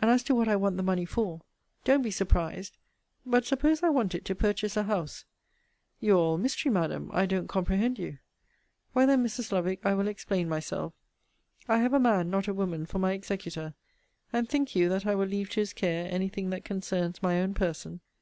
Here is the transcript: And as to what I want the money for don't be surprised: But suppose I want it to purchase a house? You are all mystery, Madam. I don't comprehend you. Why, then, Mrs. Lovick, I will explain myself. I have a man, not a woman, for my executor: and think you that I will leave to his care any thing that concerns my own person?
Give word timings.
And 0.00 0.10
as 0.10 0.22
to 0.22 0.34
what 0.34 0.48
I 0.48 0.56
want 0.56 0.78
the 0.78 0.82
money 0.82 1.04
for 1.04 1.42
don't 1.84 2.00
be 2.00 2.10
surprised: 2.10 2.78
But 3.26 3.44
suppose 3.44 3.82
I 3.82 3.90
want 3.90 4.14
it 4.14 4.24
to 4.24 4.34
purchase 4.34 4.78
a 4.78 4.84
house? 4.84 5.26
You 6.00 6.14
are 6.14 6.20
all 6.22 6.38
mystery, 6.38 6.72
Madam. 6.72 7.10
I 7.12 7.26
don't 7.26 7.48
comprehend 7.48 7.98
you. 7.98 8.16
Why, 8.94 9.04
then, 9.04 9.22
Mrs. 9.22 9.52
Lovick, 9.52 9.84
I 9.84 9.92
will 9.92 10.08
explain 10.08 10.48
myself. 10.48 10.94
I 11.68 11.80
have 11.80 11.92
a 11.92 12.00
man, 12.00 12.30
not 12.30 12.48
a 12.48 12.54
woman, 12.54 12.86
for 12.86 12.98
my 12.98 13.12
executor: 13.12 13.74
and 14.32 14.48
think 14.48 14.74
you 14.74 14.88
that 14.88 15.04
I 15.04 15.14
will 15.14 15.26
leave 15.28 15.50
to 15.50 15.60
his 15.60 15.74
care 15.74 16.08
any 16.10 16.30
thing 16.30 16.48
that 16.48 16.64
concerns 16.64 17.22
my 17.22 17.38
own 17.42 17.52
person? 17.52 18.00